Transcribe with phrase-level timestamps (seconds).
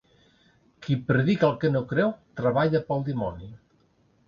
[0.85, 3.55] Qui predica el que no creu, treballa pel dimoni.